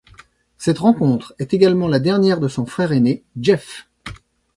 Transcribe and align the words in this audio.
Cette 0.57 0.79
rencontre 0.79 1.35
est 1.37 1.53
également 1.53 1.87
la 1.87 1.99
dernière 1.99 2.39
de 2.39 2.47
son 2.47 2.65
frère 2.65 2.91
aîné, 2.91 3.23
Jeff. 3.39 3.87